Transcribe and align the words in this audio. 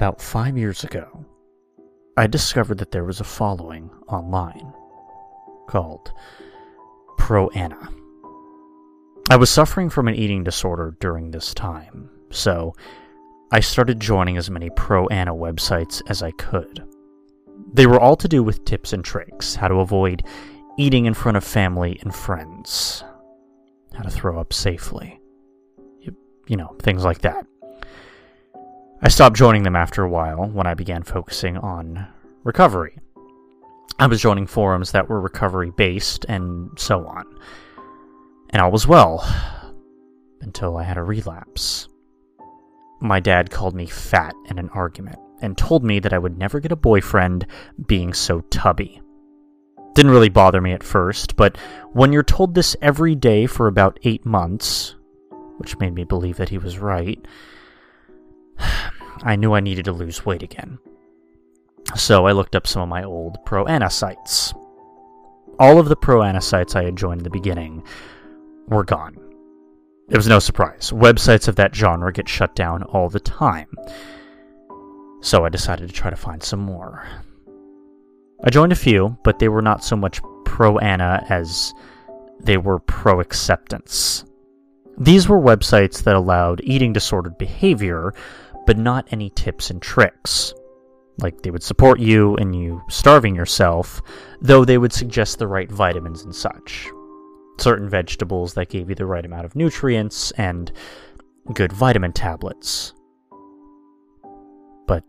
about 0.00 0.18
five 0.18 0.56
years 0.56 0.82
ago, 0.82 1.26
I 2.16 2.26
discovered 2.26 2.78
that 2.78 2.90
there 2.90 3.04
was 3.04 3.20
a 3.20 3.24
following 3.24 3.90
online 4.08 4.72
called 5.68 6.10
Pro 7.18 7.50
Ana. 7.50 7.90
I 9.28 9.36
was 9.36 9.50
suffering 9.50 9.90
from 9.90 10.08
an 10.08 10.14
eating 10.14 10.42
disorder 10.42 10.96
during 11.00 11.30
this 11.30 11.52
time, 11.52 12.08
so 12.30 12.72
I 13.52 13.60
started 13.60 14.00
joining 14.00 14.38
as 14.38 14.50
many 14.50 14.70
Pro 14.70 15.06
Ana 15.08 15.34
websites 15.34 16.00
as 16.08 16.22
I 16.22 16.30
could. 16.30 16.82
They 17.74 17.86
were 17.86 18.00
all 18.00 18.16
to 18.16 18.26
do 18.26 18.42
with 18.42 18.64
tips 18.64 18.94
and 18.94 19.04
tricks, 19.04 19.54
how 19.54 19.68
to 19.68 19.80
avoid 19.80 20.22
eating 20.78 21.04
in 21.04 21.12
front 21.12 21.36
of 21.36 21.44
family 21.44 21.98
and 22.00 22.14
friends, 22.14 23.04
how 23.92 24.02
to 24.02 24.10
throw 24.10 24.40
up 24.40 24.54
safely, 24.54 25.20
you, 26.46 26.56
know, 26.56 26.74
things 26.80 27.04
like 27.04 27.18
that. 27.18 27.44
I 29.02 29.08
stopped 29.08 29.34
joining 29.34 29.62
them 29.62 29.76
after 29.76 30.04
a 30.04 30.10
while 30.10 30.46
when 30.46 30.66
I 30.66 30.74
began 30.74 31.02
focusing 31.02 31.56
on 31.56 32.06
recovery. 32.44 32.98
I 33.98 34.06
was 34.06 34.20
joining 34.20 34.46
forums 34.46 34.92
that 34.92 35.08
were 35.08 35.22
recovery 35.22 35.70
based 35.70 36.26
and 36.28 36.68
so 36.78 37.06
on. 37.06 37.24
And 38.50 38.60
all 38.60 38.70
was 38.70 38.86
well 38.86 39.26
until 40.42 40.76
I 40.76 40.82
had 40.82 40.98
a 40.98 41.02
relapse. 41.02 41.88
My 43.00 43.20
dad 43.20 43.50
called 43.50 43.74
me 43.74 43.86
fat 43.86 44.34
in 44.50 44.58
an 44.58 44.68
argument 44.74 45.18
and 45.40 45.56
told 45.56 45.82
me 45.82 45.98
that 46.00 46.12
I 46.12 46.18
would 46.18 46.36
never 46.36 46.60
get 46.60 46.72
a 46.72 46.76
boyfriend 46.76 47.46
being 47.86 48.12
so 48.12 48.40
tubby. 48.50 49.00
Didn't 49.94 50.12
really 50.12 50.28
bother 50.28 50.60
me 50.60 50.72
at 50.72 50.82
first, 50.82 51.36
but 51.36 51.56
when 51.92 52.12
you're 52.12 52.22
told 52.22 52.54
this 52.54 52.76
every 52.82 53.14
day 53.14 53.46
for 53.46 53.66
about 53.66 53.98
eight 54.02 54.26
months, 54.26 54.94
which 55.56 55.78
made 55.78 55.94
me 55.94 56.04
believe 56.04 56.36
that 56.36 56.50
he 56.50 56.58
was 56.58 56.78
right, 56.78 57.18
I 59.22 59.36
knew 59.36 59.52
I 59.52 59.60
needed 59.60 59.84
to 59.86 59.92
lose 59.92 60.24
weight 60.24 60.42
again. 60.42 60.78
So 61.96 62.26
I 62.26 62.32
looked 62.32 62.54
up 62.54 62.66
some 62.66 62.82
of 62.82 62.88
my 62.88 63.02
old 63.02 63.38
Pro 63.44 63.66
Ana 63.66 63.90
sites. 63.90 64.54
All 65.58 65.78
of 65.78 65.88
the 65.88 65.96
Pro 65.96 66.22
Ana 66.22 66.40
sites 66.40 66.76
I 66.76 66.84
had 66.84 66.96
joined 66.96 67.20
in 67.20 67.24
the 67.24 67.30
beginning 67.30 67.82
were 68.68 68.84
gone. 68.84 69.16
It 70.08 70.16
was 70.16 70.26
no 70.26 70.38
surprise. 70.38 70.90
Websites 70.90 71.48
of 71.48 71.56
that 71.56 71.74
genre 71.74 72.12
get 72.12 72.28
shut 72.28 72.54
down 72.54 72.82
all 72.84 73.08
the 73.08 73.20
time. 73.20 73.68
So 75.20 75.44
I 75.44 75.50
decided 75.50 75.88
to 75.88 75.94
try 75.94 76.10
to 76.10 76.16
find 76.16 76.42
some 76.42 76.60
more. 76.60 77.06
I 78.42 78.50
joined 78.50 78.72
a 78.72 78.76
few, 78.76 79.18
but 79.22 79.38
they 79.38 79.48
were 79.48 79.62
not 79.62 79.84
so 79.84 79.96
much 79.96 80.20
pro 80.44 80.78
Ana 80.78 81.24
as 81.28 81.74
they 82.40 82.56
were 82.56 82.78
pro 82.78 83.20
acceptance. 83.20 84.24
These 84.98 85.28
were 85.28 85.40
websites 85.40 86.02
that 86.02 86.16
allowed 86.16 86.60
eating 86.64 86.92
disordered 86.92 87.38
behavior, 87.38 88.14
but 88.70 88.78
not 88.78 89.08
any 89.10 89.30
tips 89.30 89.68
and 89.68 89.82
tricks. 89.82 90.54
Like 91.18 91.42
they 91.42 91.50
would 91.50 91.64
support 91.64 91.98
you 91.98 92.36
in 92.36 92.52
you 92.52 92.80
starving 92.88 93.34
yourself, 93.34 94.00
though 94.40 94.64
they 94.64 94.78
would 94.78 94.92
suggest 94.92 95.40
the 95.40 95.48
right 95.48 95.68
vitamins 95.68 96.22
and 96.22 96.32
such. 96.32 96.88
Certain 97.58 97.88
vegetables 97.88 98.54
that 98.54 98.68
gave 98.68 98.88
you 98.88 98.94
the 98.94 99.06
right 99.06 99.24
amount 99.24 99.44
of 99.44 99.56
nutrients 99.56 100.30
and 100.38 100.70
good 101.52 101.72
vitamin 101.72 102.12
tablets. 102.12 102.94
But 104.86 105.02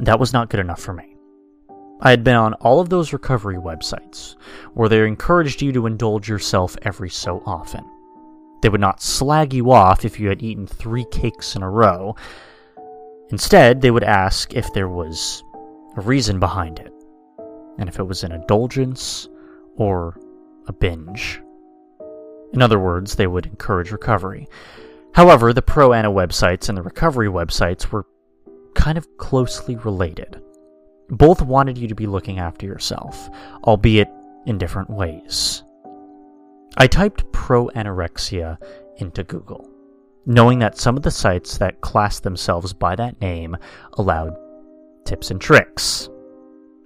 that 0.00 0.18
was 0.18 0.32
not 0.32 0.50
good 0.50 0.58
enough 0.58 0.80
for 0.80 0.92
me. 0.92 1.14
I 2.00 2.10
had 2.10 2.24
been 2.24 2.34
on 2.34 2.54
all 2.54 2.80
of 2.80 2.88
those 2.88 3.12
recovery 3.12 3.58
websites 3.58 4.34
where 4.72 4.88
they 4.88 5.06
encouraged 5.06 5.62
you 5.62 5.70
to 5.70 5.86
indulge 5.86 6.28
yourself 6.28 6.76
every 6.82 7.10
so 7.10 7.44
often. 7.46 7.84
They 8.64 8.70
would 8.70 8.80
not 8.80 9.02
slag 9.02 9.52
you 9.52 9.72
off 9.72 10.06
if 10.06 10.18
you 10.18 10.30
had 10.30 10.42
eaten 10.42 10.66
three 10.66 11.04
cakes 11.10 11.54
in 11.54 11.62
a 11.62 11.68
row. 11.68 12.16
Instead, 13.28 13.82
they 13.82 13.90
would 13.90 14.02
ask 14.02 14.54
if 14.54 14.72
there 14.72 14.88
was 14.88 15.44
a 15.98 16.00
reason 16.00 16.40
behind 16.40 16.78
it, 16.78 16.90
and 17.78 17.90
if 17.90 17.98
it 17.98 18.04
was 18.04 18.24
an 18.24 18.32
indulgence 18.32 19.28
or 19.76 20.18
a 20.66 20.72
binge. 20.72 21.42
In 22.54 22.62
other 22.62 22.80
words, 22.80 23.16
they 23.16 23.26
would 23.26 23.44
encourage 23.44 23.92
recovery. 23.92 24.48
However, 25.12 25.52
the 25.52 25.60
pro 25.60 25.92
Ana 25.92 26.10
websites 26.10 26.70
and 26.70 26.78
the 26.78 26.82
recovery 26.82 27.28
websites 27.28 27.88
were 27.88 28.06
kind 28.74 28.96
of 28.96 29.18
closely 29.18 29.76
related. 29.76 30.40
Both 31.10 31.42
wanted 31.42 31.76
you 31.76 31.86
to 31.88 31.94
be 31.94 32.06
looking 32.06 32.38
after 32.38 32.64
yourself, 32.64 33.28
albeit 33.64 34.08
in 34.46 34.56
different 34.56 34.88
ways. 34.88 35.62
I 36.76 36.86
typed 36.86 37.30
pro 37.32 37.68
anorexia 37.68 38.58
into 38.96 39.22
Google, 39.24 39.68
knowing 40.26 40.58
that 40.58 40.78
some 40.78 40.96
of 40.96 41.02
the 41.02 41.10
sites 41.10 41.58
that 41.58 41.80
classed 41.80 42.22
themselves 42.22 42.72
by 42.72 42.96
that 42.96 43.20
name 43.20 43.56
allowed 43.94 44.36
tips 45.04 45.30
and 45.30 45.40
tricks, 45.40 46.08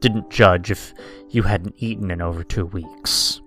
didn't 0.01 0.31
judge 0.31 0.71
if 0.71 0.95
you 1.31 1.43
hadn't 1.43 1.75
eaten 1.79 2.11
in 2.11 2.21
over 2.21 2.45
two 2.45 2.67
weeks, 2.67 3.41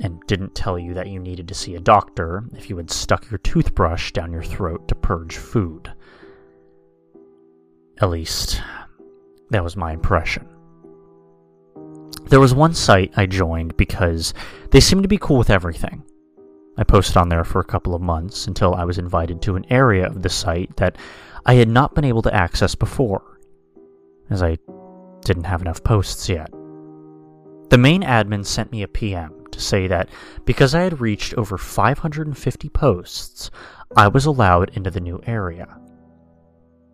and 0.00 0.20
didn't 0.26 0.54
tell 0.54 0.78
you 0.78 0.94
that 0.94 1.08
you 1.08 1.18
needed 1.18 1.48
to 1.48 1.54
see 1.54 1.74
a 1.74 1.80
doctor 1.80 2.44
if 2.56 2.70
you 2.70 2.76
had 2.76 2.90
stuck 2.90 3.30
your 3.30 3.38
toothbrush 3.38 4.12
down 4.12 4.32
your 4.32 4.44
throat 4.44 4.86
to 4.88 4.94
purge 4.94 5.36
food. 5.36 5.92
At 8.00 8.10
least, 8.10 8.62
that 9.50 9.64
was 9.64 9.76
my 9.76 9.92
impression. 9.92 10.46
There 12.28 12.40
was 12.40 12.54
one 12.54 12.74
site 12.74 13.12
I 13.16 13.24
joined 13.24 13.76
because 13.78 14.34
they 14.70 14.80
seemed 14.80 15.02
to 15.02 15.08
be 15.08 15.18
cool 15.18 15.38
with 15.38 15.48
everything. 15.48 16.04
I 16.76 16.84
posted 16.84 17.16
on 17.16 17.30
there 17.30 17.44
for 17.44 17.58
a 17.58 17.64
couple 17.64 17.94
of 17.94 18.02
months 18.02 18.46
until 18.46 18.74
I 18.74 18.84
was 18.84 18.98
invited 18.98 19.40
to 19.42 19.56
an 19.56 19.64
area 19.70 20.06
of 20.06 20.22
the 20.22 20.28
site 20.28 20.76
that 20.76 20.96
I 21.46 21.54
had 21.54 21.68
not 21.68 21.94
been 21.94 22.04
able 22.04 22.22
to 22.22 22.34
access 22.34 22.74
before, 22.74 23.40
as 24.28 24.42
I 24.42 24.58
didn't 25.22 25.44
have 25.44 25.62
enough 25.62 25.82
posts 25.82 26.28
yet. 26.28 26.50
The 27.70 27.78
main 27.78 28.02
admin 28.02 28.44
sent 28.44 28.72
me 28.72 28.82
a 28.82 28.88
PM 28.88 29.46
to 29.50 29.60
say 29.60 29.86
that 29.86 30.10
because 30.44 30.74
I 30.74 30.82
had 30.82 31.00
reached 31.00 31.34
over 31.34 31.56
550 31.56 32.68
posts, 32.68 33.50
I 33.96 34.08
was 34.08 34.26
allowed 34.26 34.76
into 34.76 34.90
the 34.90 35.00
new 35.00 35.20
area. 35.26 35.80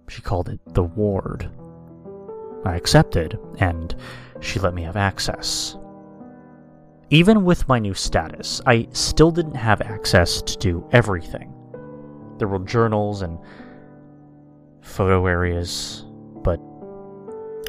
She 0.08 0.22
called 0.22 0.48
it 0.48 0.60
the 0.74 0.84
ward. 0.84 1.50
I 2.64 2.76
accepted, 2.76 3.38
and 3.58 3.94
she 4.40 4.58
let 4.58 4.74
me 4.74 4.82
have 4.82 4.96
access. 4.96 5.76
Even 7.10 7.44
with 7.44 7.68
my 7.68 7.78
new 7.78 7.94
status, 7.94 8.60
I 8.66 8.88
still 8.92 9.30
didn't 9.30 9.56
have 9.56 9.80
access 9.82 10.42
to 10.42 10.58
do 10.58 10.88
everything. 10.92 11.52
There 12.38 12.48
were 12.48 12.58
journals 12.60 13.22
and 13.22 13.38
photo 14.82 15.26
areas, 15.26 16.04
but 16.42 16.60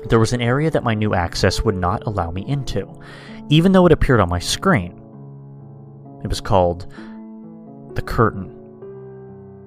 there 0.10 0.20
was 0.20 0.34
an 0.34 0.42
area 0.42 0.72
that 0.72 0.84
my 0.84 0.94
new 0.94 1.14
access 1.14 1.64
would 1.64 1.76
not 1.76 2.08
allow 2.08 2.32
me 2.32 2.46
into, 2.48 2.92
even 3.50 3.72
though 3.72 3.86
it 3.86 3.92
appeared 3.92 4.20
on 4.20 4.30
my 4.30 4.40
screen. 4.40 4.94
It 6.24 6.28
was 6.28 6.42
called 6.42 6.88
the 7.96 8.02
curtain. 8.02 8.52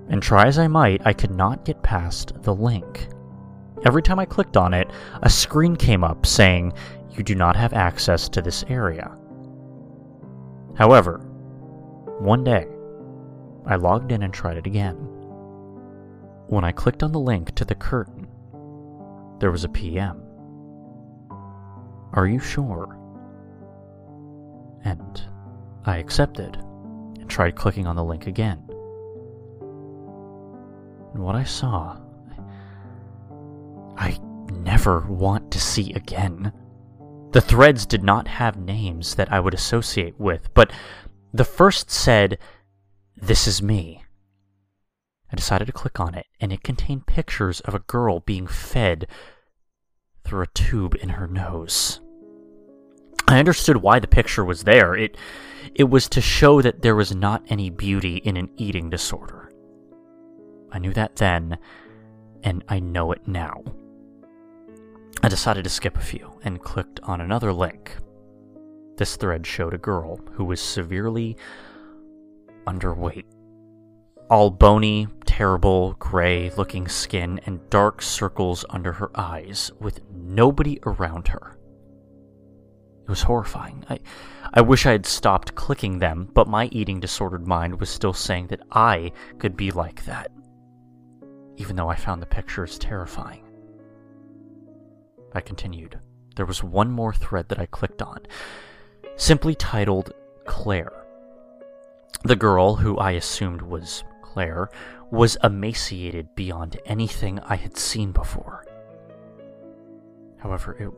And 0.09 0.23
try 0.23 0.47
as 0.47 0.59
I 0.59 0.67
might, 0.69 1.03
I 1.05 1.13
could 1.13 1.31
not 1.31 1.65
get 1.65 1.83
past 1.83 2.33
the 2.43 2.55
link. 2.55 3.09
Every 3.85 4.03
time 4.03 4.19
I 4.19 4.25
clicked 4.25 4.57
on 4.57 4.75
it, 4.75 4.91
a 5.23 5.31
screen 5.31 5.77
came 5.77 6.03
up 6.03 6.27
saying, 6.27 6.73
You 7.11 7.23
do 7.23 7.35
not 7.35 7.57
have 7.57 7.73
access 7.73 8.29
to 8.31 8.43
this 8.43 8.65
area. 8.69 9.17
However, 10.75 11.19
one 12.19 12.43
day, 12.43 12.67
I 13.67 13.77
logged 13.77 14.11
in 14.13 14.23
and 14.23 14.35
tried 14.35 14.57
it 14.57 14.67
again. 14.67 14.97
When 16.49 16.65
I 16.65 16.73
clicked 16.73 17.03
on 17.03 17.13
the 17.13 17.21
link 17.21 17.55
to 17.57 17.65
the 17.65 17.75
curtain, 17.75 18.27
there 19.39 19.53
was 19.53 19.65
a 19.65 19.69
PM. 19.69 20.23
Are 22.13 22.27
you 22.27 22.41
sure? 22.41 22.99
And 24.85 25.23
I 25.85 25.99
accepted 25.99 26.57
and 26.57 27.29
tried 27.29 27.55
clicking 27.55 27.87
on 27.87 27.97
the 27.97 28.05
link 28.05 28.27
again. 28.27 28.65
And 31.15 31.23
what 31.23 31.37
I 31.37 31.45
saw 31.45 31.99
I 33.99 34.19
never 34.53 35.01
want 35.01 35.51
to 35.51 35.61
see 35.61 35.93
again. 35.93 36.53
The 37.33 37.41
threads 37.41 37.85
did 37.85 38.03
not 38.03 38.29
have 38.29 38.57
names 38.57 39.17
that 39.17 39.31
I 39.33 39.41
would 39.41 39.55
associate 39.55 40.19
with, 40.19 40.53
but 40.55 40.73
the 41.35 41.45
first 41.45 41.91
said, 41.91 42.39
This 43.17 43.47
is 43.47 43.61
me. 43.61 44.05
I 45.31 45.37
decided 45.37 45.67
to 45.67 45.73
click 45.73 46.01
on 46.01 46.15
it, 46.15 46.27
and 46.41 46.53
it 46.53 46.63
contained 46.63 47.07
pictures 47.07 47.61
of 47.61 47.75
a 47.75 47.81
girl 47.81 48.21
being 48.21 48.47
fed 48.47 49.07
through 50.25 50.43
a 50.43 50.49
tube 50.49 50.95
in 50.95 51.11
her 51.11 51.27
nose. 51.27 52.01
I 53.27 53.39
understood 53.39 53.79
why 53.79 53.99
the 53.99 54.07
picture 54.07 54.45
was 54.45 54.65
there. 54.65 54.95
It, 54.95 55.19
it 55.75 55.85
was 55.85 56.09
to 56.11 56.23
show 56.23 56.63
that 56.63 56.81
there 56.81 56.97
was 56.97 57.15
not 57.15 57.45
any 57.49 57.69
beauty 57.69 58.17
in 58.17 58.39
an 58.39 58.49
eating 58.57 58.89
disorder. 58.89 59.53
I 60.73 60.79
knew 60.79 60.95
that 60.95 61.17
then, 61.17 61.59
and 62.43 62.65
I 62.69 62.81
know 62.81 63.13
it 63.13 63.27
now. 63.27 63.63
I 65.21 65.29
decided 65.29 65.65
to 65.65 65.71
skip 65.71 65.97
a 65.97 66.01
few 66.01 66.39
and 66.45 66.63
clicked 66.63 67.01
on 67.03 67.21
another 67.21 67.53
link. 67.53 67.97
This 68.97 69.17
thread 69.17 69.47
showed 69.47 69.75
a 69.75 69.79
girl 69.79 70.21
who 70.33 70.45
was 70.45 70.61
severely 70.61 71.37
underweight. 72.67 73.25
All 74.31 74.51
bony, 74.51 75.09
terrible 75.25 75.95
gray 75.99 76.51
looking 76.51 76.87
skin 76.87 77.41
and 77.47 77.69
dark 77.71 78.01
circles 78.01 78.65
under 78.71 78.93
her 78.93 79.11
eyes 79.15 79.73
with 79.81 80.01
nobody 80.13 80.79
around 80.87 81.29
her. 81.29 81.57
It 83.03 83.09
was 83.09 83.23
horrifying. 83.23 83.85
I, 83.89 83.99
I 84.53 84.61
wish 84.61 84.87
I 84.87 84.93
had 84.93 85.07
stopped 85.07 85.55
clicking 85.55 85.99
them, 85.99 86.29
but 86.33 86.47
my 86.47 86.67
eating 86.67 87.01
disordered 87.01 87.47
mind 87.47 87.81
was 87.81 87.89
still 87.89 88.13
saying 88.13 88.49
that 88.49 88.61
I 88.71 89.13
could 89.39 89.57
be 89.57 89.71
like 89.71 90.05
that, 90.05 90.31
even 91.57 91.75
though 91.75 91.89
I 91.89 91.97
found 91.97 92.21
the 92.21 92.27
pictures 92.27 92.79
terrifying. 92.79 93.48
I 95.35 95.41
continued. 95.41 95.99
There 96.37 96.47
was 96.47 96.63
one 96.63 96.91
more 96.91 97.13
thread 97.13 97.49
that 97.49 97.59
I 97.59 97.67
clicked 97.67 98.03
on, 98.03 98.21
simply 99.17 99.55
titled 99.55 100.13
Claire. 100.45 101.05
The 102.25 102.37
girl, 102.37 102.77
who 102.77 102.97
I 102.99 103.13
assumed 103.13 103.63
was 103.63 104.05
Claire, 104.23 104.71
was 105.11 105.37
emaciated 105.43 106.35
beyond 106.35 106.79
anything 106.87 107.41
I 107.41 107.57
had 107.57 107.77
seen 107.77 108.13
before. 108.13 108.65
However, 110.39 110.77
it 110.79 110.91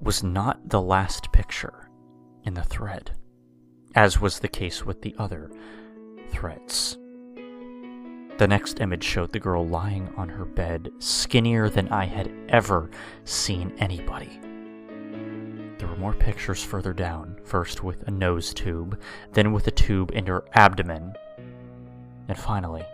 was 0.00 0.22
not 0.22 0.68
the 0.68 0.80
last 0.80 1.32
picture 1.32 1.88
in 2.44 2.54
the 2.54 2.62
thread, 2.62 3.12
as 3.94 4.20
was 4.20 4.40
the 4.40 4.48
case 4.48 4.84
with 4.84 5.02
the 5.02 5.14
other 5.18 5.50
threads. 6.30 6.98
The 8.36 8.48
next 8.48 8.80
image 8.80 9.04
showed 9.04 9.30
the 9.30 9.38
girl 9.38 9.64
lying 9.64 10.12
on 10.16 10.28
her 10.28 10.44
bed, 10.44 10.90
skinnier 10.98 11.68
than 11.68 11.88
I 11.90 12.06
had 12.06 12.32
ever 12.48 12.90
seen 13.24 13.72
anybody. 13.78 14.40
There 15.78 15.86
were 15.86 15.96
more 15.96 16.14
pictures 16.14 16.60
further 16.60 16.92
down, 16.92 17.38
first 17.44 17.84
with 17.84 18.02
a 18.08 18.10
nose 18.10 18.52
tube, 18.52 19.00
then 19.34 19.52
with 19.52 19.68
a 19.68 19.70
tube 19.70 20.10
in 20.12 20.26
her 20.26 20.44
abdomen, 20.54 21.14
and 22.26 22.36
finally, 22.36 22.84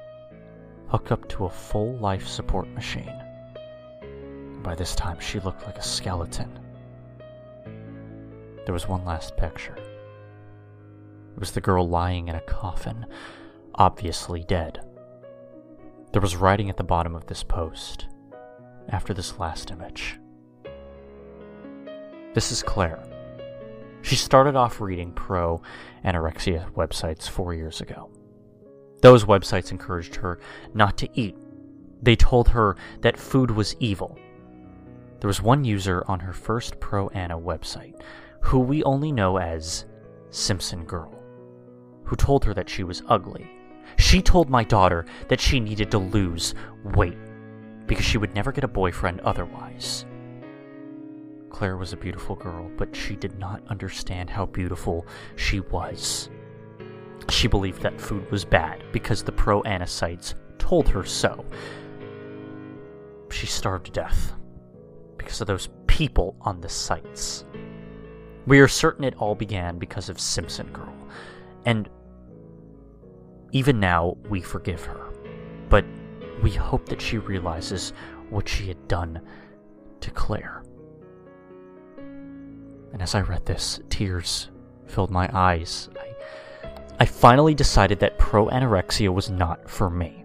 hooked 0.88 1.10
up 1.10 1.26
to 1.30 1.46
a 1.46 1.50
full 1.50 1.96
life 1.96 2.26
support 2.26 2.68
machine. 2.68 3.22
By 4.62 4.74
this 4.74 4.94
time, 4.94 5.20
she 5.20 5.40
looked 5.40 5.64
like 5.64 5.78
a 5.78 5.82
skeleton. 5.82 6.58
There 8.66 8.74
was 8.74 8.86
one 8.88 9.06
last 9.06 9.38
picture. 9.38 9.76
It 9.78 11.40
was 11.40 11.52
the 11.52 11.62
girl 11.62 11.88
lying 11.88 12.28
in 12.28 12.34
a 12.34 12.42
coffin, 12.42 13.06
obviously 13.74 14.44
dead. 14.44 14.84
There 16.12 16.22
was 16.22 16.36
writing 16.36 16.68
at 16.68 16.76
the 16.76 16.82
bottom 16.82 17.14
of 17.14 17.26
this 17.26 17.44
post, 17.44 18.06
after 18.88 19.14
this 19.14 19.38
last 19.38 19.70
image. 19.70 20.18
This 22.34 22.50
is 22.50 22.62
Claire. 22.62 23.02
She 24.02 24.16
started 24.16 24.56
off 24.56 24.80
reading 24.80 25.12
pro 25.12 25.62
anorexia 26.04 26.70
websites 26.72 27.28
four 27.28 27.54
years 27.54 27.80
ago. 27.80 28.10
Those 29.02 29.24
websites 29.24 29.70
encouraged 29.70 30.16
her 30.16 30.40
not 30.74 30.96
to 30.98 31.08
eat. 31.14 31.36
They 32.02 32.16
told 32.16 32.48
her 32.48 32.76
that 33.02 33.16
food 33.16 33.50
was 33.50 33.76
evil. 33.78 34.18
There 35.20 35.28
was 35.28 35.42
one 35.42 35.64
user 35.64 36.02
on 36.08 36.20
her 36.20 36.32
first 36.32 36.80
Pro 36.80 37.08
Ana 37.10 37.38
website 37.38 38.00
who 38.40 38.58
we 38.58 38.82
only 38.84 39.12
know 39.12 39.36
as 39.36 39.84
Simpson 40.30 40.84
Girl, 40.86 41.14
who 42.04 42.16
told 42.16 42.44
her 42.46 42.54
that 42.54 42.70
she 42.70 42.84
was 42.84 43.02
ugly. 43.06 43.48
She 43.98 44.22
told 44.22 44.50
my 44.50 44.64
daughter 44.64 45.04
that 45.28 45.40
she 45.40 45.60
needed 45.60 45.90
to 45.90 45.98
lose 45.98 46.54
weight 46.84 47.18
because 47.86 48.04
she 48.04 48.18
would 48.18 48.34
never 48.34 48.52
get 48.52 48.64
a 48.64 48.68
boyfriend 48.68 49.20
otherwise. 49.20 50.06
Claire 51.50 51.76
was 51.76 51.92
a 51.92 51.96
beautiful 51.96 52.36
girl, 52.36 52.70
but 52.76 52.94
she 52.94 53.16
did 53.16 53.38
not 53.38 53.62
understand 53.68 54.30
how 54.30 54.46
beautiful 54.46 55.06
she 55.36 55.60
was. 55.60 56.30
She 57.28 57.48
believed 57.48 57.82
that 57.82 58.00
food 58.00 58.30
was 58.30 58.44
bad 58.44 58.84
because 58.92 59.22
the 59.22 59.32
pro 59.32 59.62
Ana 59.62 59.86
sites 59.86 60.34
told 60.58 60.88
her 60.88 61.04
so. 61.04 61.44
She 63.30 63.46
starved 63.46 63.86
to 63.86 63.92
death 63.92 64.32
because 65.18 65.40
of 65.40 65.46
those 65.46 65.68
people 65.86 66.36
on 66.40 66.60
the 66.60 66.68
sites. 66.68 67.44
We 68.46 68.60
are 68.60 68.68
certain 68.68 69.04
it 69.04 69.16
all 69.16 69.34
began 69.34 69.78
because 69.78 70.08
of 70.08 70.18
Simpson 70.18 70.72
Girl, 70.72 70.94
and 71.66 71.88
even 73.52 73.80
now 73.80 74.16
we 74.28 74.40
forgive 74.40 74.84
her. 74.84 75.08
But 75.68 75.84
we 76.42 76.50
hope 76.50 76.86
that 76.86 77.00
she 77.00 77.18
realizes 77.18 77.92
what 78.30 78.48
she 78.48 78.68
had 78.68 78.88
done 78.88 79.20
to 80.00 80.10
Claire. 80.10 80.62
And 82.92 83.02
as 83.02 83.14
I 83.14 83.20
read 83.20 83.46
this, 83.46 83.80
tears 83.88 84.50
filled 84.86 85.10
my 85.10 85.30
eyes. 85.32 85.88
I 85.98 86.10
I 87.00 87.06
finally 87.06 87.54
decided 87.54 87.98
that 88.00 88.18
pro 88.18 88.48
anorexia 88.48 89.08
was 89.08 89.30
not 89.30 89.70
for 89.70 89.88
me. 89.88 90.22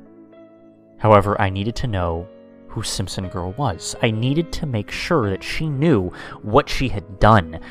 However, 0.97 1.39
I 1.39 1.49
needed 1.49 1.73
to 1.77 1.87
know 1.87 2.27
who 2.67 2.83
Simpson 2.83 3.29
Girl 3.29 3.53
was. 3.53 3.95
I 4.03 4.11
needed 4.11 4.51
to 4.51 4.65
make 4.65 4.91
sure 4.91 5.29
that 5.29 5.41
she 5.41 5.69
knew 5.69 6.11
what 6.41 6.67
she 6.67 6.89
had 6.89 7.17
done, 7.17 7.61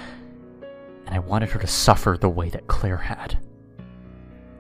and 1.05 1.15
I 1.15 1.19
wanted 1.19 1.51
her 1.51 1.61
to 1.61 1.67
suffer 1.67 2.17
the 2.19 2.31
way 2.31 2.49
that 2.49 2.67
Claire 2.67 2.97
had. 2.97 3.39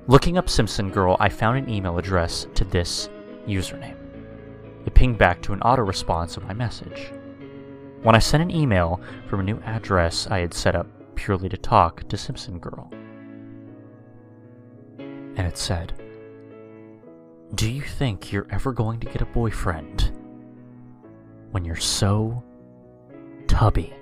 Looking 0.06 0.36
up 0.36 0.50
Simpson 0.50 0.90
Girl, 0.90 1.16
I 1.18 1.30
found 1.30 1.56
an 1.56 1.70
email 1.70 1.96
address 1.96 2.46
to 2.56 2.64
this 2.64 3.08
username. 3.46 3.96
It 4.84 4.94
pinged 4.94 5.16
back 5.16 5.40
to 5.42 5.54
an 5.54 5.62
auto 5.62 5.82
response 5.82 6.36
of 6.36 6.44
my 6.44 6.52
message. 6.52 7.10
When 8.02 8.14
I 8.14 8.18
sent 8.18 8.42
an 8.42 8.50
email 8.50 9.00
from 9.28 9.40
a 9.40 9.44
new 9.44 9.58
address 9.60 10.26
I 10.26 10.40
had 10.40 10.52
set 10.52 10.76
up 10.76 10.86
purely 11.14 11.48
to 11.48 11.56
talk 11.56 12.06
to 12.08 12.18
Simpson 12.18 12.58
Girl 12.58 12.90
and 15.36 15.46
it 15.46 15.56
said, 15.56 15.94
Do 17.54 17.70
you 17.70 17.82
think 17.82 18.30
you're 18.30 18.46
ever 18.50 18.72
going 18.72 19.00
to 19.00 19.06
get 19.06 19.22
a 19.22 19.26
boyfriend 19.26 20.12
when 21.50 21.64
you're 21.64 21.76
so 21.76 22.44
tubby? 23.46 23.94